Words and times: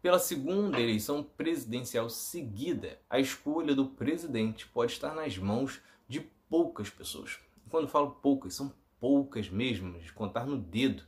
Pela 0.00 0.20
segunda 0.20 0.80
eleição 0.80 1.24
presidencial 1.24 2.08
seguida, 2.08 3.00
a 3.10 3.18
escolha 3.18 3.74
do 3.74 3.86
presidente 3.86 4.64
pode 4.68 4.92
estar 4.92 5.12
nas 5.12 5.36
mãos 5.36 5.82
de 6.06 6.20
poucas 6.48 6.88
pessoas. 6.88 7.40
quando 7.68 7.88
falo 7.88 8.12
poucas, 8.22 8.54
são 8.54 8.72
poucas 9.00 9.50
mesmo, 9.50 9.98
de 9.98 10.12
contar 10.12 10.46
no 10.46 10.56
dedo, 10.56 11.02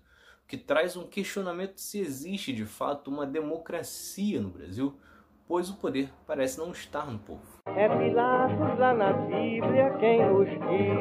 o 0.44 0.48
que 0.48 0.56
traz 0.56 0.96
um 0.96 1.06
questionamento 1.06 1.78
se 1.80 2.00
existe 2.00 2.52
de 2.52 2.66
fato 2.66 3.10
uma 3.10 3.24
democracia 3.24 4.40
no 4.40 4.50
Brasil, 4.50 4.98
pois 5.46 5.70
o 5.70 5.76
poder 5.76 6.12
parece 6.26 6.58
não 6.58 6.72
estar 6.72 7.06
no 7.06 7.20
povo. 7.20 7.60
É 7.66 7.88
Pilatos 7.88 8.78
lá 8.78 8.92
na 8.92 9.12
Bíblia 9.12 9.96
quem 10.00 10.18
diz, 10.44 10.98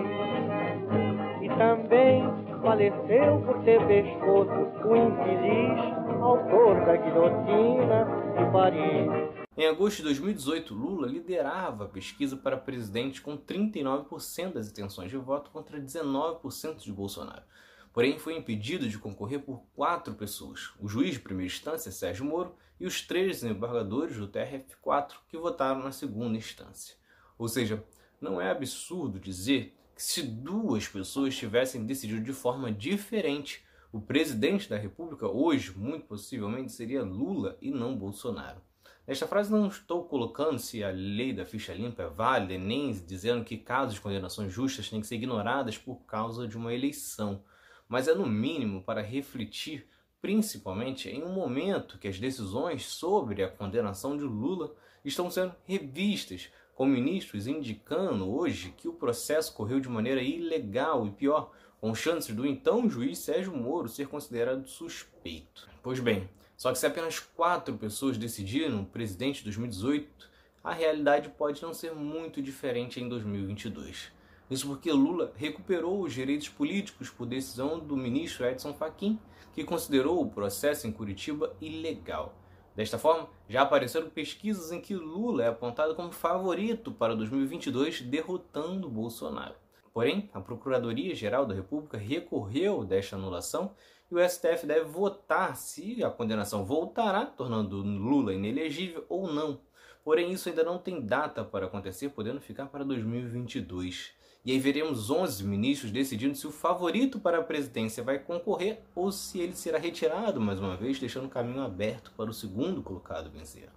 e 1.41 1.49
também 1.57 2.48
faleceu 2.79 3.41
por 3.41 3.61
ter 3.65 3.85
pescoço 3.87 4.87
o 4.87 4.95
infeliz 4.95 6.21
autor 6.21 6.85
da 6.85 6.95
guilhotina 6.95 8.05
de 8.37 8.51
Paris. 8.53 9.47
Em 9.57 9.67
agosto 9.67 9.97
de 9.97 10.03
2018, 10.03 10.73
Lula 10.73 11.05
liderava 11.05 11.83
a 11.83 11.87
pesquisa 11.89 12.37
para 12.37 12.55
presidente 12.55 13.21
com 13.21 13.37
39% 13.37 14.53
das 14.53 14.69
intenções 14.69 15.11
de 15.11 15.17
voto 15.17 15.51
contra 15.51 15.77
19% 15.77 16.77
de 16.77 16.93
Bolsonaro. 16.93 17.43
Porém, 17.91 18.17
foi 18.17 18.37
impedido 18.37 18.87
de 18.87 18.97
concorrer 18.97 19.41
por 19.41 19.61
quatro 19.75 20.13
pessoas: 20.13 20.71
o 20.79 20.87
juiz 20.87 21.15
de 21.15 21.19
primeira 21.19 21.51
instância, 21.51 21.91
Sérgio 21.91 22.23
Moro, 22.23 22.55
e 22.79 22.85
os 22.85 23.01
três 23.01 23.41
desembargadores 23.41 24.15
do 24.15 24.29
TRF4 24.29 25.15
que 25.27 25.37
votaram 25.37 25.83
na 25.83 25.91
segunda 25.91 26.37
instância. 26.37 26.95
Ou 27.37 27.49
seja, 27.49 27.83
não 28.21 28.39
é 28.39 28.49
absurdo 28.49 29.19
dizer 29.19 29.75
se 30.01 30.21
duas 30.23 30.87
pessoas 30.87 31.35
tivessem 31.35 31.85
decidido 31.85 32.21
de 32.21 32.31
forma 32.31 32.71
diferente, 32.71 33.65
o 33.91 33.99
presidente 33.99 34.69
da 34.69 34.77
República 34.77 35.27
hoje, 35.27 35.73
muito 35.77 36.05
possivelmente, 36.05 36.71
seria 36.71 37.03
Lula 37.03 37.57
e 37.61 37.69
não 37.69 37.97
Bolsonaro. 37.97 38.61
Nesta 39.05 39.27
frase 39.27 39.51
não 39.51 39.67
estou 39.67 40.05
colocando 40.05 40.57
se 40.57 40.81
a 40.85 40.89
lei 40.89 41.33
da 41.33 41.45
ficha 41.45 41.73
limpa 41.73 42.03
é 42.03 42.07
válida, 42.07 42.57
nem 42.57 42.93
dizendo 42.93 43.43
que 43.43 43.57
casos 43.57 43.95
de 43.95 43.99
condenações 43.99 44.53
justas 44.53 44.89
têm 44.89 45.01
que 45.01 45.07
ser 45.07 45.15
ignoradas 45.15 45.77
por 45.77 45.97
causa 46.05 46.47
de 46.47 46.55
uma 46.55 46.73
eleição, 46.73 47.43
mas 47.85 48.07
é 48.07 48.15
no 48.15 48.25
mínimo 48.25 48.81
para 48.81 49.01
refletir 49.01 49.85
principalmente 50.21 51.09
em 51.09 51.23
um 51.23 51.33
momento 51.33 51.97
que 51.97 52.07
as 52.07 52.17
decisões 52.17 52.85
sobre 52.85 53.43
a 53.43 53.49
condenação 53.49 54.15
de 54.15 54.23
Lula 54.23 54.73
estão 55.03 55.29
sendo 55.29 55.53
revistas, 55.65 56.49
com 56.79 56.85
ministros 56.85 57.45
indicando 57.45 58.33
hoje 58.33 58.73
que 58.77 58.87
o 58.87 58.93
processo 58.93 59.53
correu 59.53 59.81
de 59.81 59.89
maneira 59.89 60.21
ilegal 60.21 61.05
e 61.05 61.11
pior, 61.11 61.51
com 61.81 61.93
chances 61.93 62.33
do 62.33 62.47
então 62.47 62.89
juiz 62.89 63.19
Sérgio 63.19 63.53
Moro 63.53 63.89
ser 63.89 64.07
considerado 64.07 64.65
suspeito. 64.65 65.67
Pois 65.83 65.99
bem, 65.99 66.29
só 66.55 66.71
que 66.71 66.79
se 66.79 66.85
apenas 66.85 67.19
quatro 67.19 67.75
pessoas 67.75 68.17
decidiram 68.17 68.79
o 68.79 68.85
presidente 68.85 69.39
de 69.39 69.43
2018, 69.43 70.29
a 70.63 70.71
realidade 70.71 71.27
pode 71.27 71.61
não 71.61 71.73
ser 71.73 71.93
muito 71.93 72.41
diferente 72.41 73.01
em 73.01 73.09
2022. 73.09 74.13
Isso 74.49 74.65
porque 74.65 74.89
Lula 74.89 75.33
recuperou 75.35 76.01
os 76.01 76.13
direitos 76.13 76.47
políticos 76.47 77.09
por 77.09 77.27
decisão 77.27 77.77
do 77.77 77.97
ministro 77.97 78.45
Edson 78.45 78.73
Fachin, 78.73 79.19
que 79.53 79.65
considerou 79.65 80.21
o 80.21 80.29
processo 80.29 80.87
em 80.87 80.93
Curitiba 80.93 81.53
ilegal. 81.59 82.33
Desta 82.79 82.97
forma, 82.97 83.27
já 83.49 83.63
apareceram 83.63 84.09
pesquisas 84.09 84.71
em 84.71 84.79
que 84.79 84.95
Lula 84.95 85.43
é 85.43 85.47
apontado 85.49 85.93
como 85.95 86.13
favorito 86.13 86.93
para 86.93 87.13
2022, 87.13 88.03
derrotando 88.03 88.87
Bolsonaro. 88.87 89.53
Porém, 89.93 90.29
a 90.33 90.39
Procuradoria-Geral 90.39 91.45
da 91.45 91.53
República 91.53 91.97
recorreu 91.97 92.85
desta 92.85 93.17
anulação 93.17 93.73
e 94.09 94.15
o 94.15 94.29
STF 94.29 94.65
deve 94.65 94.85
votar 94.85 95.57
se 95.57 96.01
a 96.01 96.09
condenação 96.09 96.63
voltará, 96.63 97.25
tornando 97.25 97.81
Lula 97.81 98.33
inelegível 98.33 99.05
ou 99.09 99.27
não. 99.27 99.59
Porém, 100.01 100.31
isso 100.31 100.47
ainda 100.47 100.63
não 100.63 100.77
tem 100.77 101.01
data 101.01 101.43
para 101.43 101.65
acontecer, 101.65 102.07
podendo 102.07 102.39
ficar 102.39 102.67
para 102.67 102.85
2022. 102.85 104.13
E 104.45 104.53
aí 104.53 104.59
veremos 104.59 105.09
11 105.09 105.43
ministros 105.43 105.91
decidindo 105.91 106.33
se 106.33 106.47
o 106.47 106.51
favorito 106.51 107.19
para 107.19 107.39
a 107.39 107.43
presidência 107.43 108.01
vai 108.01 108.17
concorrer 108.17 108.79
ou 108.95 109.11
se 109.11 109.39
ele 109.39 109.53
será 109.53 109.77
retirado 109.77 110.39
mais 110.39 110.59
uma 110.59 110.77
vez, 110.77 110.97
deixando 110.97 111.25
o 111.25 111.29
caminho 111.29 111.61
aberto 111.61 112.11
para 112.15 112.29
o 112.29 112.33
segundo 112.33 112.81
colocado 112.81 113.29
vencer. 113.29 113.69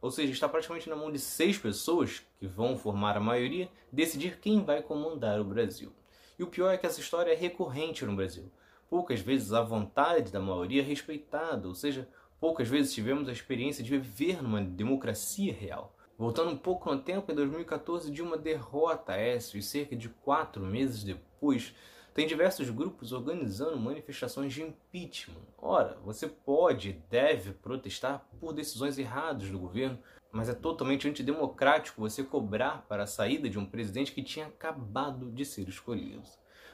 Ou 0.00 0.10
seja, 0.10 0.32
está 0.32 0.46
praticamente 0.46 0.90
na 0.90 0.96
mão 0.96 1.10
de 1.10 1.18
seis 1.18 1.56
pessoas, 1.56 2.22
que 2.38 2.46
vão 2.46 2.76
formar 2.76 3.16
a 3.16 3.20
maioria, 3.20 3.70
decidir 3.90 4.38
quem 4.40 4.62
vai 4.62 4.82
comandar 4.82 5.40
o 5.40 5.44
Brasil. 5.44 5.90
E 6.38 6.42
o 6.42 6.46
pior 6.48 6.70
é 6.70 6.76
que 6.76 6.86
essa 6.86 7.00
história 7.00 7.32
é 7.32 7.36
recorrente 7.36 8.04
no 8.04 8.16
Brasil. 8.16 8.50
Poucas 8.90 9.20
vezes 9.20 9.52
a 9.52 9.62
vontade 9.62 10.30
da 10.32 10.40
maioria 10.40 10.82
é 10.82 10.84
respeitada, 10.84 11.66
ou 11.66 11.74
seja, 11.74 12.08
poucas 12.38 12.68
vezes 12.68 12.92
tivemos 12.92 13.28
a 13.28 13.32
experiência 13.32 13.84
de 13.84 13.90
viver 13.90 14.42
numa 14.42 14.60
democracia 14.60 15.52
real. 15.52 15.94
Voltando 16.20 16.50
um 16.50 16.56
pouco 16.58 16.94
no 16.94 17.00
tempo, 17.00 17.32
em 17.32 17.34
2014, 17.34 18.10
Dilma 18.10 18.36
derrota 18.36 19.14
Aécio 19.14 19.58
e 19.58 19.62
cerca 19.62 19.96
de 19.96 20.10
quatro 20.10 20.62
meses 20.62 21.02
depois, 21.02 21.74
tem 22.12 22.26
diversos 22.26 22.68
grupos 22.68 23.10
organizando 23.10 23.80
manifestações 23.80 24.52
de 24.52 24.62
impeachment. 24.62 25.40
Ora, 25.56 25.96
você 26.04 26.28
pode 26.28 26.90
e 26.90 27.00
deve 27.08 27.54
protestar 27.54 28.28
por 28.38 28.52
decisões 28.52 28.98
erradas 28.98 29.48
do 29.48 29.58
governo, 29.58 29.98
mas 30.30 30.50
é 30.50 30.52
totalmente 30.52 31.08
antidemocrático 31.08 32.02
você 32.02 32.22
cobrar 32.22 32.84
para 32.86 33.04
a 33.04 33.06
saída 33.06 33.48
de 33.48 33.58
um 33.58 33.64
presidente 33.64 34.12
que 34.12 34.22
tinha 34.22 34.48
acabado 34.48 35.30
de 35.30 35.46
ser 35.46 35.70
escolhido. 35.70 36.20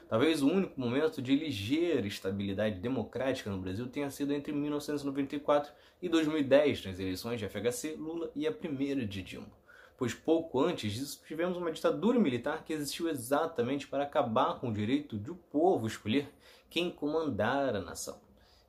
Talvez 0.09 0.41
o 0.41 0.47
único 0.47 0.79
momento 0.79 1.21
de 1.21 1.35
ligeira 1.35 2.07
estabilidade 2.07 2.79
democrática 2.79 3.49
no 3.49 3.59
Brasil 3.59 3.87
tenha 3.87 4.09
sido 4.09 4.33
entre 4.33 4.53
1994 4.53 5.71
e 6.01 6.07
2010, 6.07 6.85
nas 6.85 6.99
eleições 6.99 7.39
de 7.39 7.47
FHC, 7.47 7.95
Lula 7.97 8.31
e 8.35 8.47
a 8.47 8.51
primeira 8.51 9.05
de 9.05 9.21
Dilma 9.21 9.57
pois 9.97 10.13
pouco 10.13 10.63
antes 10.63 10.93
disso 10.93 11.21
tivemos 11.27 11.57
uma 11.57 11.71
ditadura 11.71 12.19
militar 12.19 12.63
que 12.63 12.71
existiu 12.71 13.09
exatamente 13.09 13.87
para 13.87 14.03
acabar 14.03 14.59
com 14.59 14.69
o 14.69 14.73
direito 14.73 15.17
de 15.17 15.31
o 15.31 15.35
povo 15.35 15.87
escolher 15.87 16.31
quem 16.69 16.91
comandar 16.91 17.75
a 17.75 17.81
nação. 17.81 18.21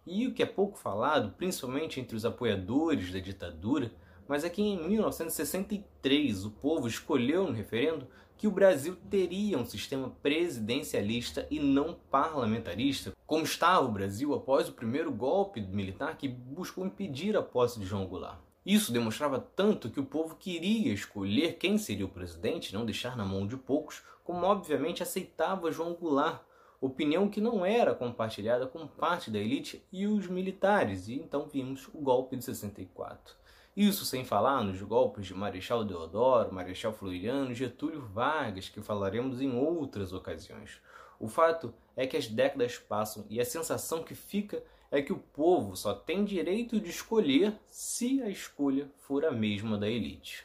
E 0.06 0.26
o 0.26 0.32
que 0.32 0.42
é 0.42 0.46
pouco 0.46 0.78
falado, 0.78 1.34
principalmente 1.36 2.00
entre 2.00 2.16
os 2.16 2.24
apoiadores 2.24 3.12
da 3.12 3.18
ditadura, 3.18 3.92
mas 4.28 4.44
é 4.44 4.50
que 4.50 4.62
em 4.62 4.86
1963 4.86 6.44
o 6.44 6.50
povo 6.50 6.86
escolheu 6.86 7.46
no 7.46 7.52
referendo 7.52 8.06
que 8.36 8.46
o 8.46 8.52
Brasil 8.52 8.96
teria 9.10 9.58
um 9.58 9.64
sistema 9.64 10.10
presidencialista 10.22 11.48
e 11.50 11.58
não 11.58 11.96
parlamentarista, 12.08 13.12
como 13.26 13.42
estava 13.42 13.84
o 13.84 13.90
Brasil 13.90 14.32
após 14.32 14.68
o 14.68 14.74
primeiro 14.74 15.10
golpe 15.10 15.60
militar 15.60 16.16
que 16.16 16.28
buscou 16.28 16.86
impedir 16.86 17.36
a 17.36 17.42
posse 17.42 17.80
de 17.80 17.86
João 17.86 18.06
Goulart. 18.06 18.38
Isso 18.64 18.92
demonstrava 18.92 19.40
tanto 19.40 19.90
que 19.90 19.98
o 19.98 20.04
povo 20.04 20.36
queria 20.36 20.92
escolher 20.92 21.54
quem 21.54 21.78
seria 21.78 22.04
o 22.04 22.10
presidente, 22.10 22.74
não 22.74 22.84
deixar 22.84 23.16
na 23.16 23.24
mão 23.24 23.46
de 23.46 23.56
poucos, 23.56 24.02
como 24.22 24.46
obviamente 24.46 25.02
aceitava 25.02 25.72
João 25.72 25.94
Goulart, 25.94 26.42
opinião 26.80 27.28
que 27.28 27.40
não 27.40 27.66
era 27.66 27.94
compartilhada 27.94 28.66
com 28.66 28.86
parte 28.86 29.30
da 29.30 29.38
elite 29.38 29.84
e 29.90 30.06
os 30.06 30.28
militares, 30.28 31.08
e 31.08 31.14
então 31.14 31.48
vimos 31.48 31.88
o 31.92 31.98
golpe 31.98 32.36
de 32.36 32.44
64. 32.44 33.34
Isso 33.78 34.04
sem 34.04 34.24
falar 34.24 34.64
nos 34.64 34.82
golpes 34.82 35.24
de 35.24 35.34
Marechal 35.34 35.84
Deodoro, 35.84 36.52
Marechal 36.52 36.92
Floriano 36.92 37.54
Getúlio 37.54 38.04
Vargas, 38.12 38.68
que 38.68 38.82
falaremos 38.82 39.40
em 39.40 39.56
outras 39.56 40.12
ocasiões. 40.12 40.80
O 41.20 41.28
fato 41.28 41.72
é 41.96 42.04
que 42.04 42.16
as 42.16 42.26
décadas 42.26 42.76
passam 42.76 43.24
e 43.30 43.40
a 43.40 43.44
sensação 43.44 44.02
que 44.02 44.16
fica 44.16 44.60
é 44.90 45.00
que 45.00 45.12
o 45.12 45.18
povo 45.18 45.76
só 45.76 45.94
tem 45.94 46.24
direito 46.24 46.80
de 46.80 46.90
escolher 46.90 47.54
se 47.68 48.20
a 48.20 48.28
escolha 48.28 48.90
for 48.98 49.24
a 49.24 49.30
mesma 49.30 49.78
da 49.78 49.88
elite. 49.88 50.44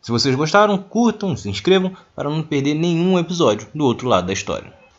Se 0.00 0.10
vocês 0.10 0.34
gostaram, 0.34 0.76
curtam, 0.76 1.36
se 1.36 1.48
inscrevam 1.48 1.96
para 2.16 2.28
não 2.28 2.42
perder 2.42 2.74
nenhum 2.74 3.16
episódio 3.16 3.68
do 3.72 3.84
outro 3.84 4.08
lado 4.08 4.26
da 4.26 4.32
história. 4.32 4.76